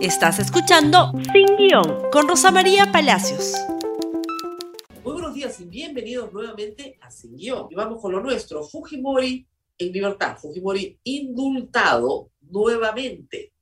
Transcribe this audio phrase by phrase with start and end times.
[0.00, 3.54] Estás escuchando Sin Guión con Rosa María Palacios.
[5.02, 7.66] Muy buenos días y bienvenidos nuevamente a Sin Guión.
[7.68, 8.62] Y vamos con lo nuestro.
[8.62, 9.44] Fujimori
[9.76, 10.36] en libertad.
[10.36, 13.52] Fujimori indultado nuevamente.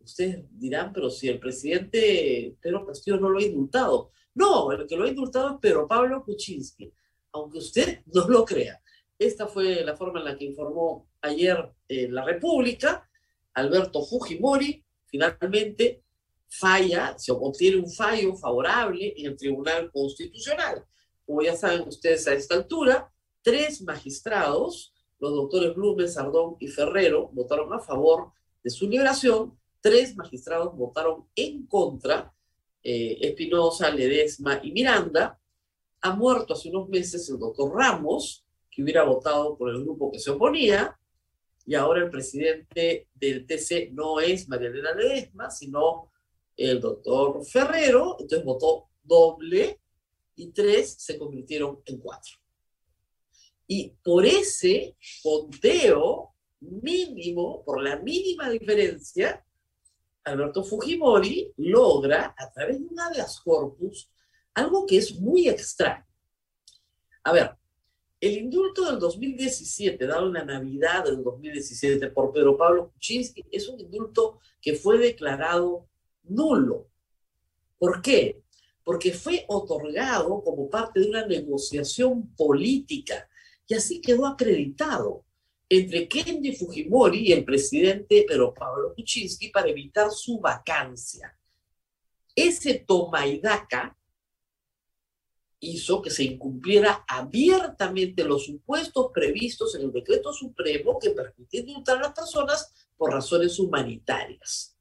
[0.00, 4.10] Ustedes dirán, pero si el presidente Pedro Castillo no lo ha indultado.
[4.34, 6.92] No, el que lo ha indultado es Pedro Pablo Kuczynski.
[7.30, 8.82] Aunque usted no lo crea.
[9.16, 13.08] Esta fue la forma en la que informó ayer eh, la República.
[13.54, 16.02] Alberto Fujimori finalmente
[16.48, 20.84] falla, se obtiene un fallo favorable en el Tribunal Constitucional.
[21.24, 27.28] Como ya saben ustedes a esta altura, tres magistrados, los doctores Blumen, Sardón y Ferrero,
[27.32, 32.32] votaron a favor de su liberación, tres magistrados votaron en contra,
[32.82, 35.40] eh, Espinosa, Ledesma y Miranda.
[36.00, 40.18] Ha muerto hace unos meses el doctor Ramos, que hubiera votado por el grupo que
[40.18, 40.98] se oponía,
[41.66, 46.12] y ahora el presidente del TC no es María Elena Ledesma, sino
[46.56, 49.80] el doctor Ferrero, entonces votó doble
[50.36, 52.36] y tres se convirtieron en cuatro.
[53.66, 59.44] Y por ese conteo mínimo, por la mínima diferencia,
[60.22, 64.08] Alberto Fujimori logra, a través de una de las corpus,
[64.54, 66.06] algo que es muy extraño.
[67.24, 67.56] A ver,
[68.26, 73.68] el indulto del 2017, dado en la Navidad del 2017 por Pedro Pablo Kuczynski, es
[73.68, 75.86] un indulto que fue declarado
[76.24, 76.88] nulo.
[77.78, 78.42] ¿Por qué?
[78.84, 83.28] Porque fue otorgado como parte de una negociación política
[83.66, 85.24] y así quedó acreditado
[85.68, 91.36] entre Kenji Fujimori y el presidente Pedro Pablo Kuczynski para evitar su vacancia.
[92.34, 93.95] Ese toma y daca
[95.60, 101.98] hizo que se incumpliera abiertamente los supuestos previstos en el decreto supremo que permite indultar
[101.98, 104.76] a las personas por razones humanitarias.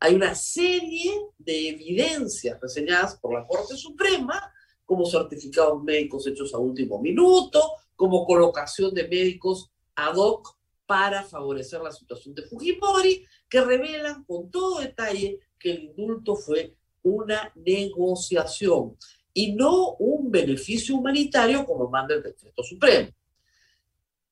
[0.00, 4.52] Hay una serie de evidencias reseñadas por la Corte Suprema,
[4.84, 10.56] como certificados médicos hechos a último minuto, como colocación de médicos ad hoc
[10.86, 16.76] para favorecer la situación de Fujimori, que revelan con todo detalle que el indulto fue
[17.02, 18.96] una negociación
[19.38, 23.08] y no un beneficio humanitario como manda el decreto supremo.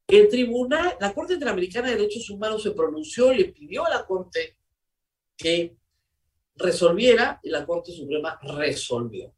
[0.05, 4.59] El tribunal, la Corte Interamericana de Derechos Humanos se pronunció, le pidió a la Corte
[5.37, 5.77] que
[6.56, 9.33] resolviera y la Corte Suprema resolvió.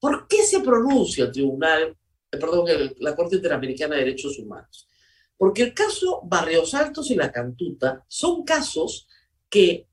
[0.00, 1.96] ¿Por qué se pronuncia el tribunal,
[2.32, 2.66] eh, perdón,
[2.98, 4.88] la Corte Interamericana de Derechos Humanos?
[5.36, 9.06] Porque el caso Barrios Altos y la Cantuta son casos
[9.48, 9.86] que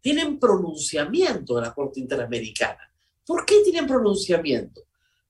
[0.00, 2.87] tienen pronunciamiento de la Corte Interamericana.
[3.28, 4.84] ¿Por qué tienen pronunciamiento?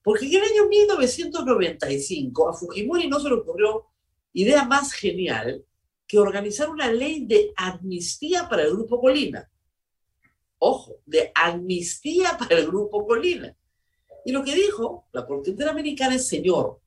[0.04, 3.86] Porque en el año 1995 a Fujimori no se le ocurrió
[4.34, 5.64] idea más genial
[6.06, 9.50] que organizar una ley de amnistía para el Grupo Colina.
[10.60, 13.56] Ojo, de amnistía para el Grupo Colina.
[14.24, 16.80] Y lo que dijo la Corte Interamericana es, señor,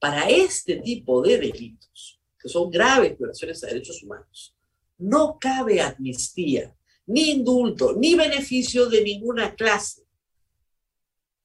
[0.00, 4.56] para este tipo de delitos, que son graves violaciones a derechos humanos,
[4.96, 6.74] no cabe amnistía,
[7.08, 10.05] ni indulto, ni beneficio de ninguna clase.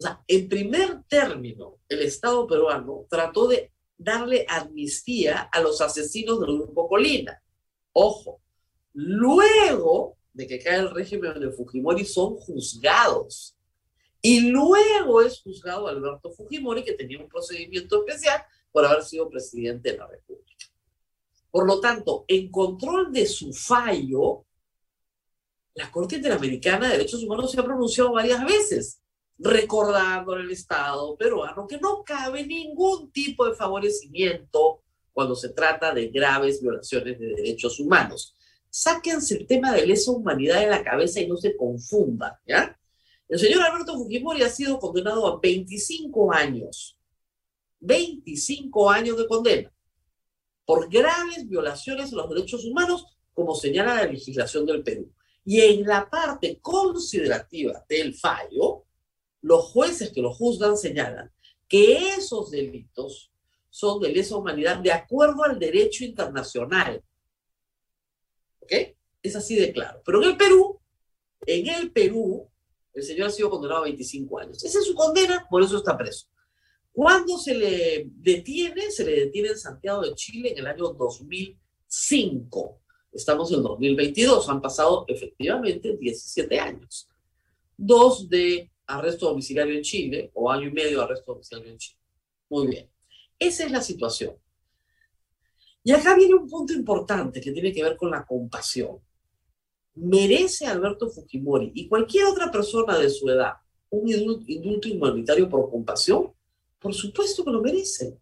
[0.02, 6.40] O sea, en primer término, el Estado peruano trató de darle amnistía a los asesinos
[6.40, 7.40] del grupo Colina.
[7.94, 8.42] Ojo,
[8.94, 13.56] luego de que cae el régimen de Fujimori son juzgados.
[14.24, 19.92] Y luego es juzgado Alberto Fujimori, que tenía un procedimiento especial por haber sido presidente
[19.92, 20.66] de la República.
[21.52, 24.46] Por lo tanto, en control de su fallo,
[25.76, 29.01] la Corte Interamericana de Derechos Humanos se ha pronunciado varias veces
[29.44, 36.10] recordando al Estado peruano que no cabe ningún tipo de favorecimiento cuando se trata de
[36.10, 38.36] graves violaciones de derechos humanos.
[38.70, 42.78] Sáquense el tema de lesa humanidad de la cabeza y no se confundan, ¿ya?
[43.28, 47.00] El señor Alberto Fujimori ha sido condenado a 25 años,
[47.80, 49.74] 25 años de condena,
[50.66, 55.12] por graves violaciones de los derechos humanos, como señala la legislación del Perú.
[55.44, 58.86] Y en la parte considerativa del fallo,
[59.42, 61.32] los jueces que lo juzgan señalan
[61.68, 63.32] que esos delitos
[63.70, 67.02] son de lesa humanidad de acuerdo al derecho internacional.
[68.60, 68.74] ¿Ok?
[69.24, 70.02] Es así de claro.
[70.06, 70.80] Pero en el Perú,
[71.46, 72.50] en el Perú,
[72.94, 74.64] el señor ha sido condenado a 25 años.
[74.64, 76.28] Esa es su condena, por eso está preso.
[76.92, 78.92] ¿Cuándo se le detiene?
[78.92, 82.82] Se le detiene en Santiago de Chile en el año 2005.
[83.14, 87.08] Estamos en 2022, han pasado efectivamente 17 años.
[87.78, 92.00] Dos de arresto domiciliario en Chile o año y medio de arresto domiciliario en Chile.
[92.50, 92.90] Muy bien.
[93.40, 94.36] Esa es la situación.
[95.84, 99.00] Y acá viene un punto importante que tiene que ver con la compasión.
[99.96, 103.54] ¿Merece Alberto Fujimori y cualquier otra persona de su edad
[103.90, 106.34] un indulto humanitario por compasión?
[106.80, 108.18] Por supuesto que lo merece.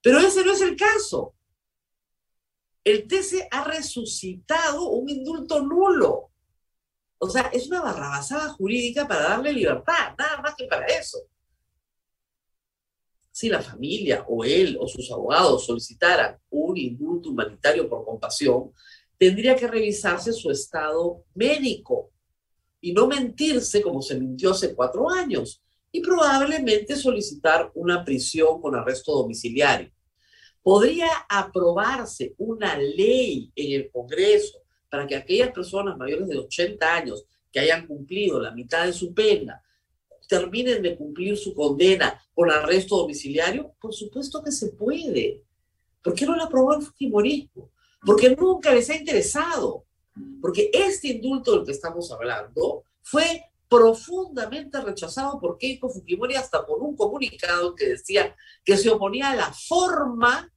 [0.00, 1.34] Pero ese no es el caso.
[2.84, 6.27] El TC ha resucitado un indulto nulo.
[7.18, 11.18] O sea, es una barrabasada jurídica para darle libertad, nada más que para eso.
[13.30, 18.72] Si la familia o él o sus abogados solicitaran un indulto humanitario por compasión,
[19.16, 22.10] tendría que revisarse su estado médico
[22.80, 28.76] y no mentirse como se mintió hace cuatro años y probablemente solicitar una prisión con
[28.76, 29.90] arresto domiciliario.
[30.62, 37.24] Podría aprobarse una ley en el Congreso para que aquellas personas mayores de 80 años
[37.52, 39.62] que hayan cumplido la mitad de su pena
[40.28, 43.74] terminen de cumplir su condena con arresto domiciliario?
[43.80, 45.42] Por supuesto que se puede.
[46.02, 47.72] ¿Por qué no la aprobó el Fujimorismo?
[48.04, 49.86] Porque nunca les ha interesado.
[50.40, 56.80] Porque este indulto del que estamos hablando fue profundamente rechazado por Keiko Fujimori hasta por
[56.80, 58.34] un comunicado que decía
[58.64, 60.50] que se oponía a la forma,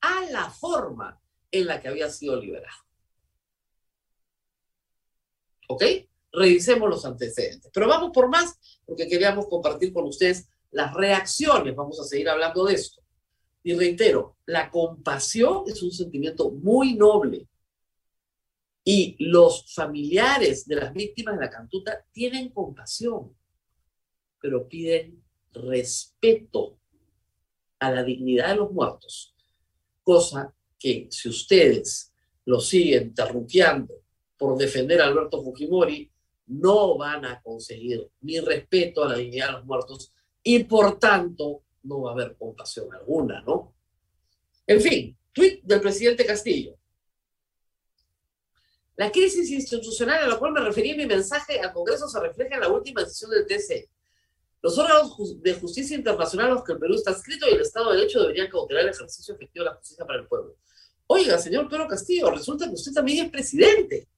[0.00, 1.20] a la forma
[1.50, 2.87] en la que había sido liberado.
[5.68, 5.84] ¿Ok?
[6.32, 7.70] Revisemos los antecedentes.
[7.72, 11.74] Pero vamos por más, porque queríamos compartir con ustedes las reacciones.
[11.74, 13.02] Vamos a seguir hablando de esto.
[13.62, 17.48] Y reitero, la compasión es un sentimiento muy noble,
[18.90, 23.36] y los familiares de las víctimas de la cantuta tienen compasión,
[24.40, 25.22] pero piden
[25.52, 26.78] respeto
[27.80, 29.34] a la dignidad de los muertos,
[30.02, 32.14] cosa que si ustedes
[32.46, 33.92] lo siguen terruqueando
[34.38, 36.10] por defender a Alberto Fujimori,
[36.46, 40.12] no van a conseguir ni respeto a la dignidad de los muertos
[40.42, 43.74] y por tanto no va a haber compasión alguna, ¿no?
[44.66, 46.78] En fin, tweet del presidente Castillo.
[48.96, 52.54] La crisis institucional a la cual me referí en mi mensaje al Congreso se refleja
[52.54, 53.88] en la última decisión del TC.
[54.60, 57.90] Los órganos de justicia internacional a los que el Perú está escrito y el Estado
[57.90, 60.56] de Derecho deberían cautelar el ejercicio efectivo de la justicia para el pueblo.
[61.06, 64.08] Oiga, señor Pedro Castillo, resulta que usted también es presidente.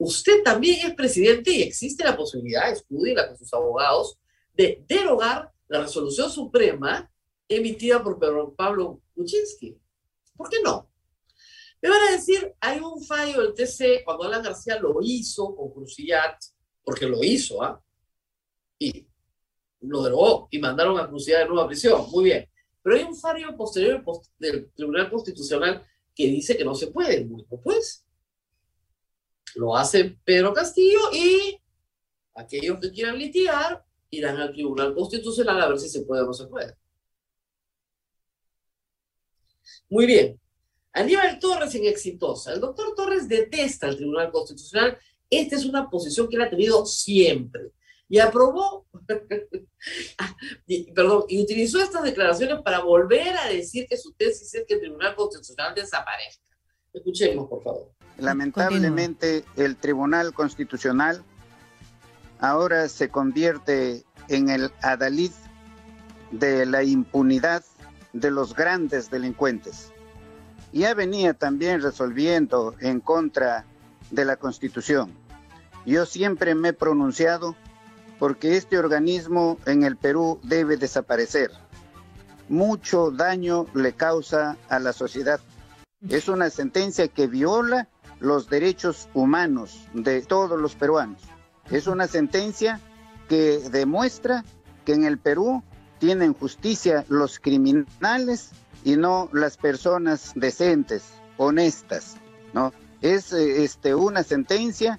[0.00, 4.18] Usted también es presidente y existe la posibilidad, estudiela con sus abogados,
[4.54, 7.12] de derogar la resolución suprema
[7.46, 8.18] emitida por
[8.56, 9.78] Pablo Kuczynski.
[10.34, 10.90] ¿Por qué no?
[11.82, 15.70] Me van a decir, hay un fallo del TC cuando Alan García lo hizo con
[15.70, 16.42] Crucillat,
[16.82, 17.78] porque lo hizo, ¿ah?
[18.78, 19.06] Y
[19.80, 22.10] lo derogó y mandaron a Crucillat de nueva prisión.
[22.10, 22.48] Muy bien.
[22.82, 24.02] Pero hay un fallo posterior
[24.38, 27.22] del Tribunal Constitucional que dice que no se puede.
[27.24, 28.06] Bueno, pues
[29.54, 31.60] lo hace Pedro Castillo y
[32.34, 36.32] aquellos que quieran litigar irán al Tribunal Constitucional a ver si se puede o no
[36.32, 36.76] se puede.
[39.88, 40.40] Muy bien.
[40.92, 42.52] Aníbal Torres en Exitosa.
[42.52, 44.98] El doctor Torres detesta el Tribunal Constitucional.
[45.28, 47.70] Esta es una posición que él ha tenido siempre.
[48.08, 48.88] Y aprobó,
[50.94, 54.80] perdón, y utilizó estas declaraciones para volver a decir que su tesis es que el
[54.80, 56.42] Tribunal Constitucional desaparezca.
[56.92, 57.92] Escuchemos, por favor.
[58.20, 61.24] Lamentablemente, el Tribunal Constitucional
[62.38, 65.32] ahora se convierte en el adalid
[66.30, 67.64] de la impunidad
[68.12, 69.92] de los grandes delincuentes
[70.72, 73.64] ya venía también resolviendo en contra
[74.10, 75.12] de la Constitución.
[75.86, 77.56] Yo siempre me he pronunciado
[78.18, 81.50] porque este organismo en el Perú debe desaparecer.
[82.48, 85.40] Mucho daño le causa a la sociedad.
[86.08, 87.88] Es una sentencia que viola
[88.20, 91.22] los derechos humanos de todos los peruanos.
[91.70, 92.80] Es una sentencia
[93.28, 94.44] que demuestra
[94.84, 95.62] que en el Perú
[95.98, 98.50] tienen justicia los criminales
[98.84, 101.04] y no las personas decentes,
[101.36, 102.16] honestas,
[102.52, 102.72] ¿no?
[103.00, 104.98] Es eh, este, una sentencia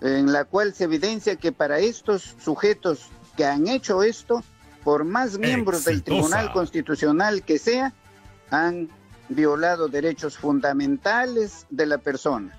[0.00, 4.42] en la cual se evidencia que para estos sujetos que han hecho esto,
[4.84, 7.94] por más miembros del Tribunal Constitucional que sea,
[8.50, 8.88] han
[9.28, 12.58] violado derechos fundamentales de la persona.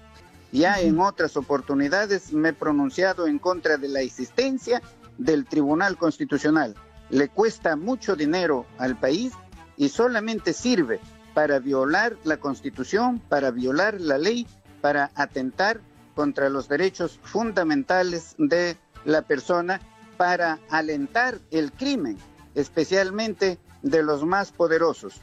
[0.54, 4.84] Ya en otras oportunidades me he pronunciado en contra de la existencia
[5.18, 6.76] del Tribunal Constitucional.
[7.10, 9.34] Le cuesta mucho dinero al país
[9.78, 11.00] y solamente sirve
[11.34, 14.46] para violar la constitución, para violar la ley,
[14.80, 15.82] para atentar
[16.14, 19.82] contra los derechos fundamentales de la persona,
[20.18, 22.20] para alentar el crimen,
[22.54, 25.20] especialmente de los más poderosos.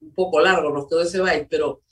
[0.00, 1.82] Un poco largo nos quedó ese baile, pero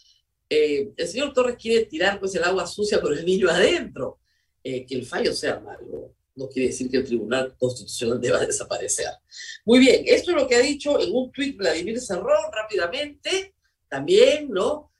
[0.55, 4.21] eh, el señor Torres quiere tirar pues el agua sucia por el niño adentro.
[4.63, 9.07] Eh, que el fallo sea malo no quiere decir que el Tribunal Constitucional deba desaparecer.
[9.65, 13.55] Muy bien, esto es lo que ha dicho en un tuit Vladimir Cerrón rápidamente,
[13.89, 14.91] también, ¿no?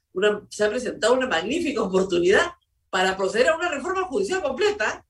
[0.49, 2.51] se ha presentado una magnífica oportunidad
[2.89, 5.05] para proceder a una reforma judicial completa.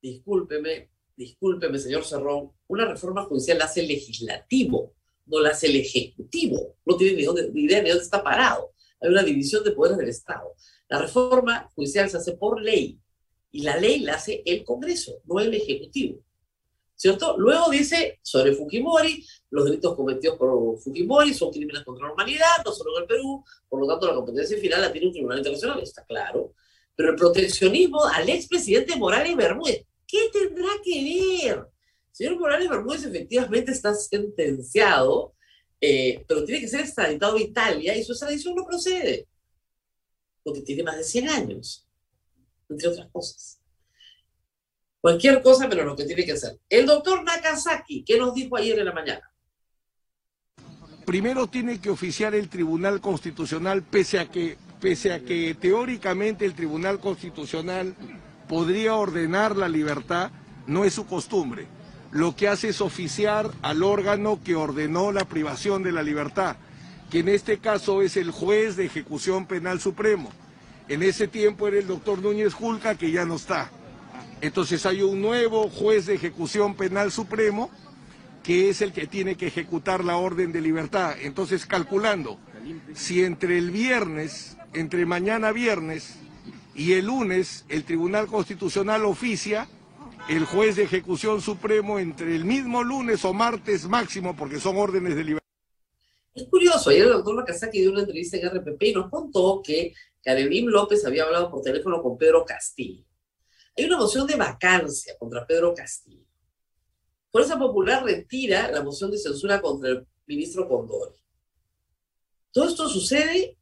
[0.00, 4.94] Discúlpeme, discúlpeme, señor Cerrón, una reforma judicial la hace el legislativo,
[5.26, 6.76] no la hace el ejecutivo.
[6.84, 8.72] No tiene ni, ni idea de dónde está parado.
[9.00, 10.54] Hay una división de poderes del Estado.
[10.88, 12.98] La reforma judicial se hace por ley
[13.50, 16.20] y la ley la hace el Congreso, no el Ejecutivo.
[16.94, 17.38] ¿Cierto?
[17.38, 22.72] Luego dice sobre Fujimori, los delitos cometidos por Fujimori son crímenes contra la humanidad, no
[22.72, 25.80] solo en el Perú, por lo tanto la competencia final la tiene un tribunal internacional,
[25.80, 26.54] está claro.
[26.96, 31.68] Pero el proteccionismo al expresidente Morales Bermúdez, ¿qué tendrá que ver?
[32.10, 35.34] señor Morales Bermúdez efectivamente está sentenciado,
[35.80, 39.26] eh, pero tiene que ser extraditado a Italia y su extradición no procede,
[40.42, 41.86] porque tiene más de 100 años,
[42.68, 43.60] entre otras cosas.
[45.00, 46.58] Cualquier cosa, pero lo que tiene que ser.
[46.68, 49.32] El doctor Nakazaki, ¿qué nos dijo ayer en la mañana?
[51.06, 56.54] Primero tiene que oficiar el Tribunal Constitucional, pese a que, pese a que teóricamente el
[56.54, 57.94] Tribunal Constitucional
[58.48, 60.32] podría ordenar la libertad,
[60.66, 61.66] no es su costumbre.
[62.10, 66.56] Lo que hace es oficiar al órgano que ordenó la privación de la libertad,
[67.10, 70.30] que en este caso es el juez de ejecución penal supremo.
[70.88, 73.70] En ese tiempo era el doctor Núñez Julca, que ya no está.
[74.40, 77.70] Entonces hay un nuevo juez de ejecución penal supremo
[78.42, 81.16] que es el que tiene que ejecutar la orden de libertad.
[81.20, 82.38] Entonces calculando,
[82.94, 86.14] si entre el viernes, entre mañana viernes
[86.74, 89.68] y el lunes el Tribunal Constitucional oficia,
[90.28, 95.16] el juez de ejecución supremo entre el mismo lunes o martes máximo, porque son órdenes
[95.16, 95.48] de libertad.
[96.34, 99.94] Es curioso, ayer el doctor Macasaki dio una entrevista en RPP y nos contó que
[100.22, 103.04] Karelim López había hablado por teléfono con Pedro Castillo.
[103.76, 106.26] Hay una moción de vacancia contra Pedro Castillo.
[107.30, 111.16] Fuerza Popular retira la moción de censura contra el ministro Condori.
[112.52, 113.56] Todo esto sucede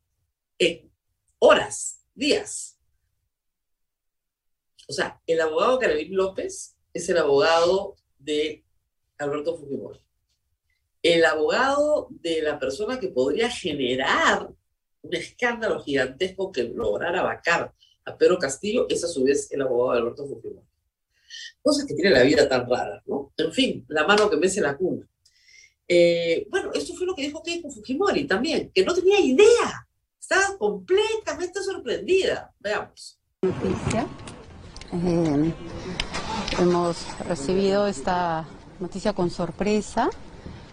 [0.59, 0.91] en
[1.39, 2.76] horas, días.
[4.87, 8.65] O sea, el abogado Carolín López es el abogado de
[9.19, 10.01] Alberto Fujimori.
[11.03, 14.49] El abogado de la persona que podría generar
[15.03, 17.73] un escándalo gigantesco que lograra vacar
[18.05, 20.67] a Pedro Castillo, es a su vez el abogado de Alberto Fujimori.
[21.61, 23.33] Cosas que tiene la vida tan rara, ¿no?
[23.37, 25.07] En fin, la mano que mece la cuna.
[25.89, 29.89] Eh, bueno, esto fue lo que dijo Keiko Fujimori también, que no tenía idea.
[30.21, 32.53] Estaba completamente sorprendida.
[32.61, 33.21] Veamos.
[33.43, 34.09] Noticia.
[35.05, 35.53] Eh,
[36.59, 38.45] hemos recibido esta
[38.81, 40.09] noticia con sorpresa,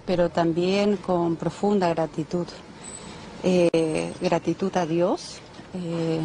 [0.06, 2.48] pero también con profunda gratitud.
[3.44, 5.42] Eh, gratitud a Dios
[5.76, 6.20] eh,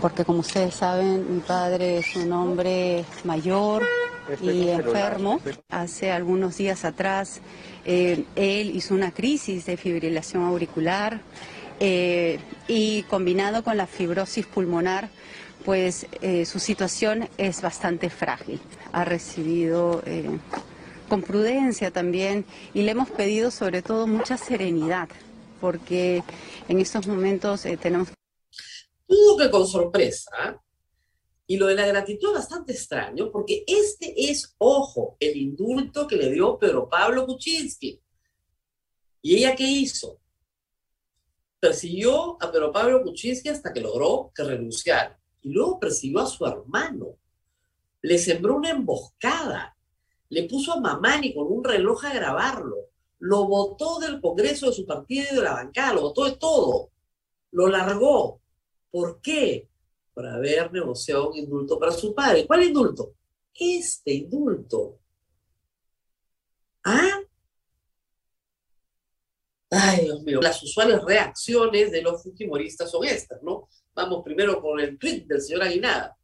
[0.00, 3.82] porque como ustedes saben, mi padre es un hombre mayor
[4.40, 5.40] y enfermo.
[5.68, 7.40] Hace algunos días atrás,
[7.84, 11.20] eh, él hizo una crisis de fibrilación auricular
[11.80, 15.10] eh, y combinado con la fibrosis pulmonar,
[15.64, 16.06] pues
[16.44, 18.60] su situación es bastante frágil.
[18.92, 20.02] Ha recibido
[21.08, 22.44] con prudencia también
[22.74, 25.08] y le hemos pedido sobre todo mucha serenidad
[25.64, 26.22] porque
[26.68, 28.08] en estos momentos eh, tenemos...
[29.06, 30.62] Todo que con sorpresa,
[31.46, 36.32] y lo de la gratitud bastante extraño, porque este es, ojo, el indulto que le
[36.32, 37.98] dio Pedro Pablo Kuczynski.
[39.22, 40.20] ¿Y ella qué hizo?
[41.60, 45.18] Persiguió a Pedro Pablo Kuczynski hasta que logró que renunciara.
[45.44, 47.16] Y luego persiguió a su hermano.
[48.02, 49.76] Le sembró una emboscada.
[50.30, 52.88] Le puso a Mamani con un reloj a grabarlo
[53.24, 56.90] lo votó del Congreso de su partido y de la bancada, lo votó de todo,
[57.52, 58.40] lo largó.
[58.90, 59.66] ¿Por qué?
[60.12, 62.46] Por haber negociado un indulto para su padre.
[62.46, 63.14] ¿Cuál indulto?
[63.54, 64.98] Este indulto.
[66.84, 67.18] ¿Ah?
[69.70, 70.40] Ay, Dios mío.
[70.42, 73.70] Las usuales reacciones de los fujimoristas son estas, ¿no?
[73.94, 76.16] Vamos primero con el tweet del señor Aguinada.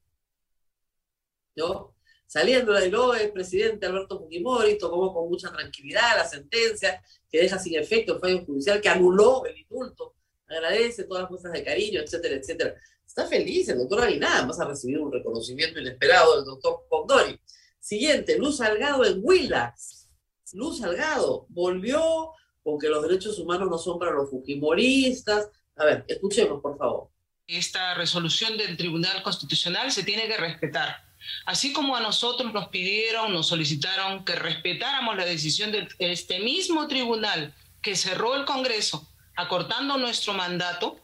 [1.56, 1.94] ¿No?
[2.26, 7.58] Saliendo de lo el presidente Alberto Fujimori tomó con mucha tranquilidad la sentencia que deja
[7.58, 10.14] sin efecto el fallo judicial que anuló el indulto.
[10.46, 12.74] Agradece todas las muestras de cariño, etcétera, etcétera.
[13.04, 17.40] Está feliz el doctor Aguinada, más ha recibido un reconocimiento inesperado del doctor Condori.
[17.80, 20.08] Siguiente, Luz Salgado en Willax.
[20.52, 22.30] Luz Salgado volvió
[22.62, 25.50] con que los derechos humanos no son para los fujimoristas.
[25.74, 27.08] A ver, escuchemos, por favor.
[27.50, 31.10] Esta resolución del Tribunal Constitucional se tiene que respetar
[31.46, 36.86] Así como a nosotros nos pidieron, nos solicitaron que respetáramos la decisión de este mismo
[36.88, 40.98] tribunal que cerró el Congreso, acortando nuestro mandato,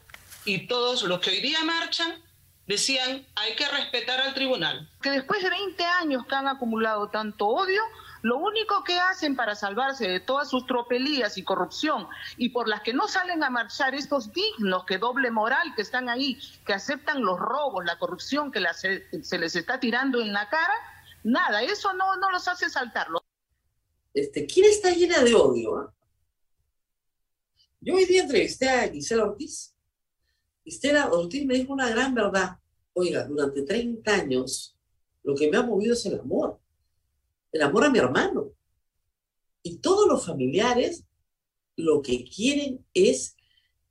[0.45, 2.13] y todos los que hoy día marchan
[2.67, 4.89] decían hay que respetar al tribunal.
[5.01, 7.81] Que después de 20 años que han acumulado tanto odio,
[8.21, 12.07] Lo único que hacen para salvarse de todas sus tropelías y corrupción
[12.37, 16.09] y por las que no salen a marchar estos dignos que doble moral que están
[16.09, 18.61] ahí, que aceptan los robos, la corrupción que
[19.21, 20.73] se les está tirando en la cara,
[21.23, 23.07] nada, eso no, no los hace saltar.
[24.13, 25.77] Este, ¿Quién está llena de odio?
[25.77, 25.93] Ah?
[27.79, 29.73] Yo hoy día entrevisté a Gisela Ortiz.
[30.63, 32.57] Gisela Ortiz me dijo una gran verdad.
[32.93, 34.75] Oiga, durante 30 años
[35.23, 36.59] lo que me ha movido es el amor.
[37.57, 38.53] El amor a mi hermano.
[39.63, 41.05] Y todos los familiares
[41.75, 43.35] lo que quieren es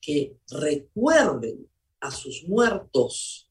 [0.00, 1.68] que recuerden
[1.98, 3.50] a sus muertos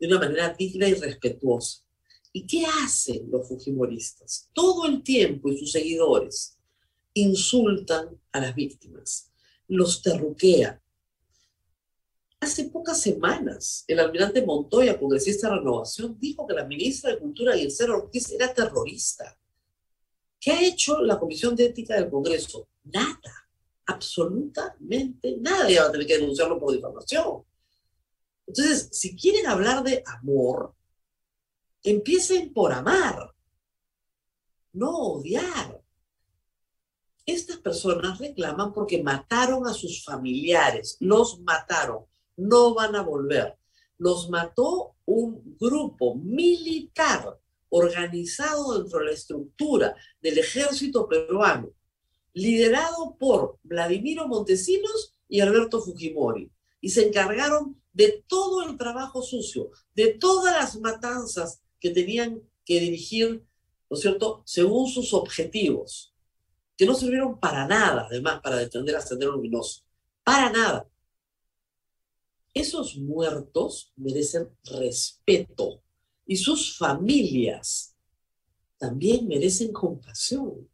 [0.00, 1.84] de una manera digna y respetuosa.
[2.32, 4.50] ¿Y qué hacen los fujimoristas?
[4.52, 6.58] Todo el tiempo y sus seguidores
[7.14, 9.30] insultan a las víctimas,
[9.68, 10.82] los terruquean.
[12.40, 17.56] Hace pocas semanas, el almirante Montoya, congresista de Renovación, dijo que la ministra de Cultura,
[17.56, 19.36] Gisela Ortiz, era terrorista.
[20.38, 22.68] ¿Qué ha hecho la Comisión de Ética del Congreso?
[22.84, 23.48] Nada,
[23.86, 25.68] absolutamente nada.
[25.70, 27.42] Ya va a tener que denunciarlo por difamación.
[28.46, 30.74] Entonces, si quieren hablar de amor,
[31.82, 33.34] empiecen por amar,
[34.72, 35.82] no odiar.
[37.24, 43.56] Estas personas reclaman porque mataron a sus familiares, los mataron, no van a volver.
[43.98, 47.38] Los mató un grupo militar
[47.68, 51.70] organizado dentro de la estructura del ejército peruano,
[52.32, 56.50] liderado por Vladimiro Montesinos y Alberto Fujimori.
[56.80, 62.80] Y se encargaron de todo el trabajo sucio, de todas las matanzas que tenían que
[62.80, 63.42] dirigir,
[63.88, 66.12] ¿no es cierto?, según sus objetivos
[66.76, 69.82] que no sirvieron para nada, además, para defender a Sendero Luminoso.
[70.22, 70.86] Para nada.
[72.56, 75.82] Esos muertos merecen respeto
[76.26, 77.94] y sus familias
[78.78, 80.66] también merecen compasión.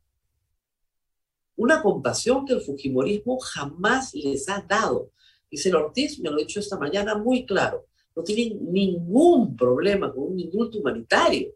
[1.57, 5.11] Una compasión que el Fujimorismo jamás les ha dado.
[5.51, 7.89] Y el Ortiz me lo ha dicho esta mañana muy claro.
[8.15, 11.53] No tienen ningún problema con un indulto humanitario.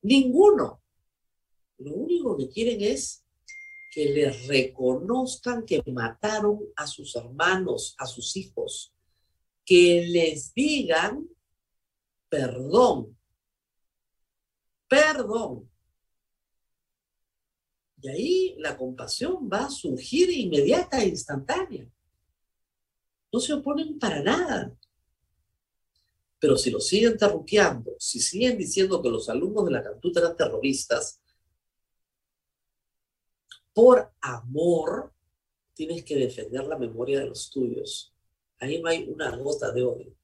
[0.00, 0.80] Ninguno.
[1.76, 3.22] Lo único que quieren es
[3.90, 8.94] que les reconozcan que mataron a sus hermanos, a sus hijos,
[9.64, 11.28] que les digan
[12.28, 13.16] perdón,
[14.88, 15.70] perdón.
[18.00, 21.90] Y ahí la compasión va a surgir inmediata e instantánea.
[23.32, 24.76] No se oponen para nada.
[26.38, 30.36] Pero si lo siguen terruqueando, si siguen diciendo que los alumnos de la Cantuta eran
[30.36, 31.20] terroristas,
[33.78, 35.12] por amor,
[35.72, 38.12] tienes que defender la memoria de los tuyos.
[38.58, 40.16] Ahí no hay una gota de odio.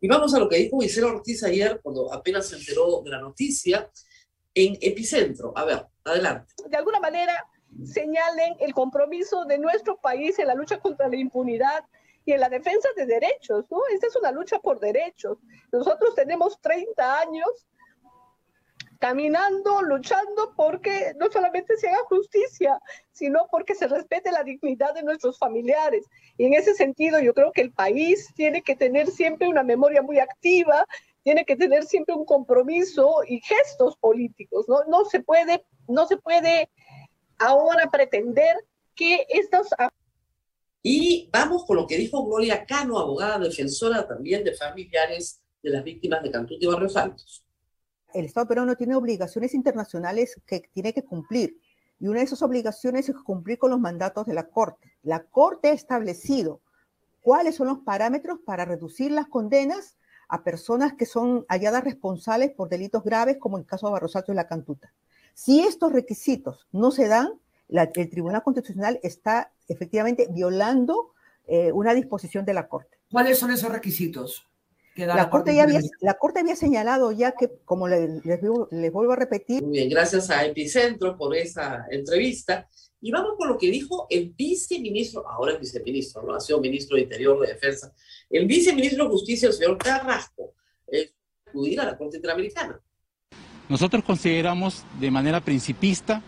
[0.00, 3.20] Y vamos a lo que dijo Gisela Ortiz ayer cuando apenas se enteró de la
[3.20, 3.88] noticia
[4.52, 5.52] en Epicentro.
[5.54, 6.52] A ver, adelante.
[6.68, 7.48] De alguna manera
[7.84, 11.84] señalen el compromiso de nuestro país en la lucha contra la impunidad
[12.24, 13.78] y en la defensa de derechos, ¿no?
[13.94, 15.38] Esta es una lucha por derechos.
[15.70, 17.68] Nosotros tenemos 30 años
[18.98, 22.80] caminando, luchando porque no solamente se haga justicia,
[23.12, 26.04] sino porque se respete la dignidad de nuestros familiares.
[26.38, 30.02] Y en ese sentido yo creo que el país tiene que tener siempre una memoria
[30.02, 30.84] muy activa,
[31.22, 34.84] tiene que tener siempre un compromiso y gestos políticos, ¿no?
[34.84, 36.70] No se puede, no se puede
[37.38, 38.56] ahora pretender
[38.94, 39.68] que estos...
[40.82, 45.82] Y vamos con lo que dijo Gloria Cano, abogada defensora también de familiares de las
[45.82, 47.44] víctimas de Cantuti Barrios Altos
[48.14, 51.58] el Estado peruano tiene obligaciones internacionales que tiene que cumplir.
[52.00, 54.92] Y una de esas obligaciones es cumplir con los mandatos de la Corte.
[55.02, 56.60] La Corte ha establecido
[57.20, 59.96] cuáles son los parámetros para reducir las condenas
[60.28, 64.34] a personas que son halladas responsables por delitos graves, como el caso de Barrosato y
[64.34, 64.92] la Cantuta.
[65.34, 71.12] Si estos requisitos no se dan, el Tribunal Constitucional está efectivamente violando
[71.46, 72.98] eh, una disposición de la Corte.
[73.10, 74.46] ¿Cuáles son esos requisitos?
[74.96, 79.16] La, Corte ya había, la Corte había señalado ya que, como les, les, vuelvo a
[79.16, 79.62] repetir.
[79.62, 82.68] Muy bien, gracias a Epicentro por esa entrevista.
[83.00, 86.34] Y vamos con lo que dijo el viceministro, ahora es viceministro, ¿no?
[86.34, 87.92] ha sido ministro de Interior de Defensa,
[88.30, 90.54] el viceministro de Justicia, el señor Carrasco,
[90.86, 91.12] es
[91.46, 92.80] acudir a la Corte Interamericana.
[93.68, 96.22] Nosotros consideramos de manera principista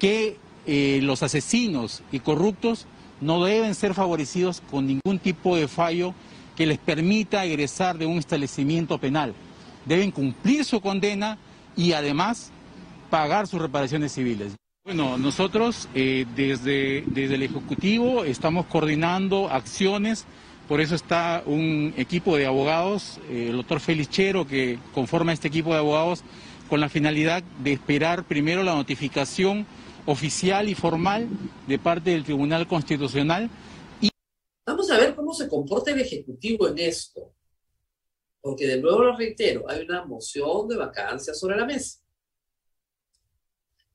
[0.00, 2.86] que eh, los asesinos y corruptos
[3.20, 6.14] no deben ser favorecidos con ningún tipo de fallo
[6.58, 9.32] que les permita egresar de un establecimiento penal.
[9.86, 11.38] Deben cumplir su condena
[11.76, 12.50] y además
[13.08, 14.56] pagar sus reparaciones civiles.
[14.84, 20.26] Bueno, nosotros eh, desde, desde el Ejecutivo estamos coordinando acciones
[20.68, 25.48] Por eso está un equipo de abogados, eh, el doctor Félix Chero, que conforma este
[25.48, 26.22] equipo de abogados
[26.68, 29.64] con la finalidad de esperar primero la notificación
[30.04, 31.26] oficial y formal
[31.66, 33.48] de parte del Tribunal Constitucional.
[34.90, 37.34] A ver cómo se comporta el Ejecutivo en esto,
[38.40, 42.00] porque de nuevo lo reitero, hay una moción de vacancia sobre la mesa.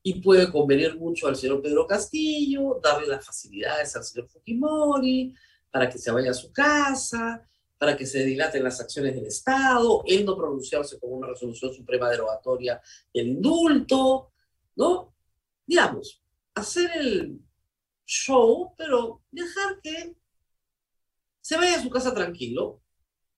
[0.02, 5.34] Y puede convenir mucho al señor Pedro Castillo, darle las facilidades al señor Fujimori
[5.70, 10.04] para que se vaya a su casa, para que se dilaten las acciones del Estado,
[10.06, 12.80] él no pronunciarse con una resolución suprema derogatoria
[13.12, 14.32] del indulto,
[14.76, 15.14] ¿no?
[15.66, 16.22] Digamos,
[16.54, 17.40] hacer el
[18.06, 20.14] show, pero dejar que
[21.44, 22.80] se vaya a su casa tranquilo,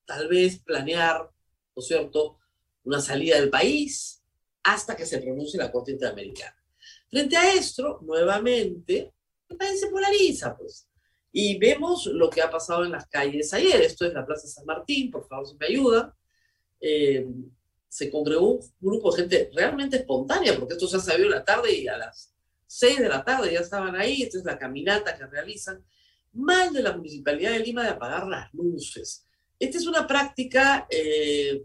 [0.05, 1.29] tal vez planear,
[1.75, 2.39] ¿no es cierto?,
[2.85, 4.23] una salida del país
[4.63, 6.55] hasta que se pronuncie la Corte Interamericana.
[7.09, 9.13] Frente a esto, nuevamente,
[9.49, 10.87] el se polariza, pues.
[11.33, 13.81] Y vemos lo que ha pasado en las calles ayer.
[13.81, 16.15] Esto es la Plaza San Martín, por favor, si me ayuda.
[16.79, 17.27] Eh,
[17.89, 21.43] se congregó un grupo de gente realmente espontánea, porque esto se ha sabido en la
[21.43, 22.33] tarde y a las
[22.65, 24.21] seis de la tarde ya estaban ahí.
[24.21, 25.83] Esta es la caminata que realizan.
[26.37, 29.25] Mal de la Municipalidad de Lima de apagar las luces.
[29.59, 31.63] Esta es una práctica eh,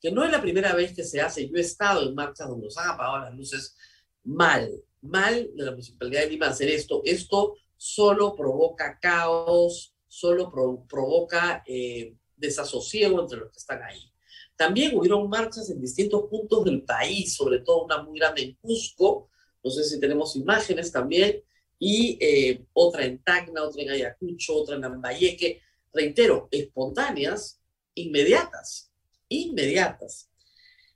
[0.00, 1.48] que no es la primera vez que se hace.
[1.48, 3.76] Yo he estado en marchas donde se han apagado las luces
[4.22, 4.70] mal,
[5.02, 7.02] mal de la Municipalidad de Lima hacer esto.
[7.04, 10.50] Esto solo provoca caos, solo
[10.88, 14.12] provoca eh, desasosiego entre los que están ahí.
[14.56, 19.30] También hubieron marchas en distintos puntos del país, sobre todo una muy grande en Cusco,
[19.62, 21.42] no sé si tenemos imágenes también,
[21.78, 25.60] y eh, otra en Tacna, otra en Ayacucho, otra en Lambayeque,
[25.92, 27.60] reitero, espontáneas,
[27.94, 28.90] inmediatas,
[29.28, 30.30] inmediatas.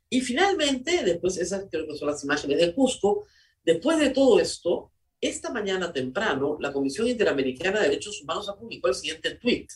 [0.09, 3.27] Y finalmente, después esas creo que son las imágenes de Cusco,
[3.65, 8.89] después de todo esto, esta mañana temprano, la Comisión Interamericana de Derechos Humanos ha publicado
[8.89, 9.67] el siguiente tweet,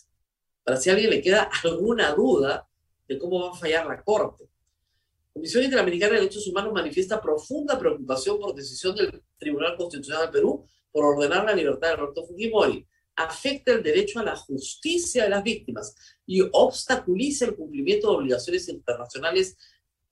[0.65, 2.67] para si a alguien le queda alguna duda
[3.07, 4.49] de cómo va a fallar la Corte.
[5.33, 10.65] Comisión Interamericana de Derechos Humanos manifiesta profunda preocupación por decisión del Tribunal Constitucional de Perú
[10.95, 12.87] por ordenar la libertad de Roberto Fujimori.
[13.17, 15.93] Afecta el derecho a la justicia de las víctimas
[16.25, 19.57] y obstaculiza el cumplimiento de obligaciones internacionales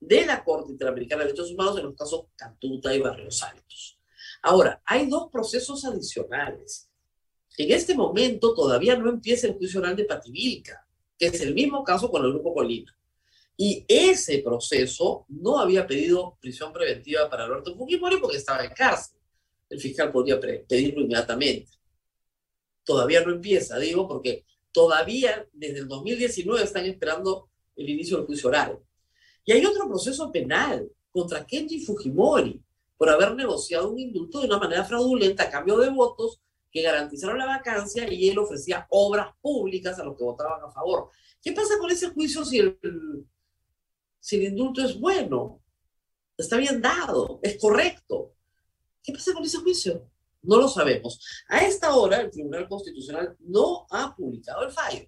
[0.01, 4.01] de la Corte Interamericana de Derechos Humanos en los casos Cantuta y Barrios Altos.
[4.43, 6.91] Ahora, hay dos procesos adicionales.
[7.57, 10.85] En este momento todavía no empieza el juicio oral de Pativilca,
[11.17, 12.93] que es el mismo caso con el Grupo Colina.
[13.57, 19.22] Y ese proceso no había pedido prisión preventiva para Alberto Fujimori porque estaba en cárcel.
[19.73, 21.73] El fiscal podría pedirlo inmediatamente.
[22.85, 28.51] Todavía no empieza, digo, porque todavía desde el 2019 están esperando el inicio del juicio
[28.51, 28.79] oral.
[29.47, 32.63] Y hay otro proceso penal contra Kenji Fujimori,
[32.99, 36.39] por haber negociado un indulto de una manera fraudulenta a cambio de votos
[36.71, 41.09] que garantizaron la vacancia y él ofrecía obras públicas a los que votaban a favor.
[41.43, 42.79] ¿Qué pasa con ese juicio si el,
[44.21, 45.63] si el indulto es bueno?
[46.37, 48.35] Está bien dado, es correcto.
[49.03, 50.09] ¿Qué pasa con ese juicio?
[50.43, 51.21] No lo sabemos.
[51.49, 55.07] A esta hora el Tribunal Constitucional no ha publicado el fallo.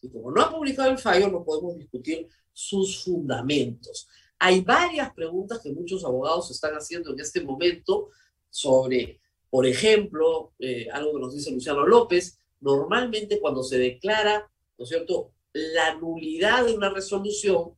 [0.00, 4.08] Y como no ha publicado el fallo, no podemos discutir sus fundamentos.
[4.38, 8.10] Hay varias preguntas que muchos abogados están haciendo en este momento
[8.50, 9.20] sobre,
[9.50, 14.88] por ejemplo, eh, algo que nos dice Luciano López, normalmente cuando se declara, ¿no es
[14.88, 17.74] cierto?, la nulidad de una resolución,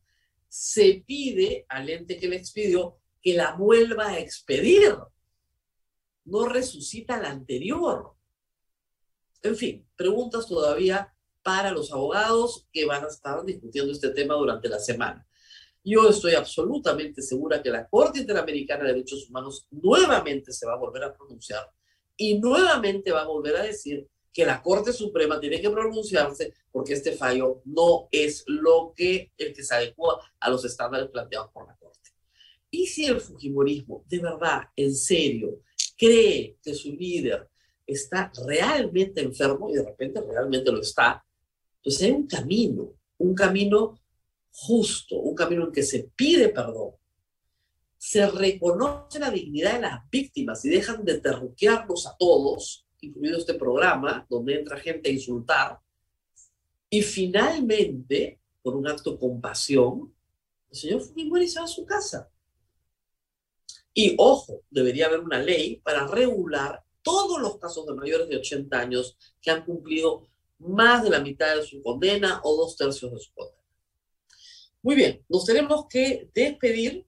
[0.47, 4.95] se pide al ente que la expidió que la vuelva a expedir.
[6.31, 8.13] No resucita la anterior.
[9.43, 11.13] En fin, preguntas todavía
[11.43, 15.27] para los abogados que van a estar discutiendo este tema durante la semana.
[15.83, 20.77] Yo estoy absolutamente segura que la Corte Interamericana de Derechos Humanos nuevamente se va a
[20.77, 21.69] volver a pronunciar
[22.15, 26.93] y nuevamente va a volver a decir que la Corte Suprema tiene que pronunciarse porque
[26.93, 31.67] este fallo no es lo que el que se adecua a los estándares planteados por
[31.67, 32.11] la Corte.
[32.69, 35.59] Y si el Fujimorismo de verdad, en serio,
[36.01, 37.47] cree que su líder
[37.85, 41.23] está realmente enfermo y de repente realmente lo está,
[41.83, 43.99] pues hay un camino, un camino
[44.51, 46.93] justo, un camino en que se pide perdón,
[47.99, 53.53] se reconoce la dignidad de las víctimas y dejan de terruquearlos a todos, incluido este
[53.53, 55.79] programa donde entra gente a insultar,
[56.89, 60.11] y finalmente, por un acto de compasión,
[60.71, 62.30] el señor Fujimori se va a su casa.
[63.93, 68.79] Y ojo, debería haber una ley para regular todos los casos de mayores de 80
[68.79, 70.27] años que han cumplido
[70.59, 73.57] más de la mitad de su condena o dos tercios de su condena.
[74.83, 77.05] Muy bien, nos tenemos que despedir,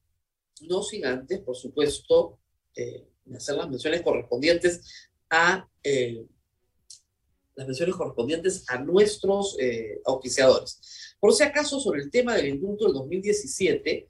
[0.62, 2.40] no sin antes, por supuesto,
[2.76, 6.26] eh, hacer las menciones correspondientes a, eh,
[7.56, 11.16] las menciones correspondientes a nuestros eh, auspiciadores.
[11.20, 14.10] Por si acaso, sobre el tema del indulto del 2017,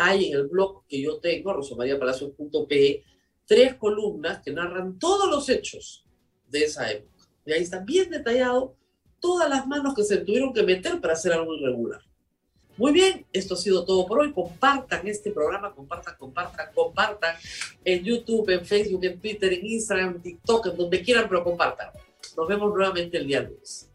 [0.00, 3.04] hay en el blog que yo tengo, rosomariapalacios.pe,
[3.44, 6.04] tres columnas que narran todos los hechos
[6.48, 7.26] de esa época.
[7.44, 8.74] Y ahí está bien detallado
[9.20, 12.00] todas las manos que se tuvieron que meter para hacer algo irregular.
[12.78, 14.32] Muy bien, esto ha sido todo por hoy.
[14.32, 17.36] Compartan este programa, compartan, compartan, compartan
[17.84, 21.90] en YouTube, en Facebook, en Twitter, en Instagram, en TikTok, en donde quieran, pero compartan.
[22.38, 23.90] Nos vemos nuevamente el día lunes.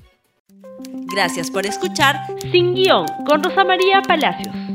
[1.15, 2.15] Gracias por escuchar
[2.51, 4.74] Sin Guión con Rosa María Palacios.